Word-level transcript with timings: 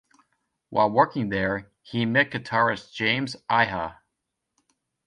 While 0.71 0.89
working 0.89 1.29
there, 1.29 1.69
he 1.83 2.07
met 2.07 2.31
guitarist 2.31 2.91
James 2.91 3.35
Iha. 3.51 3.97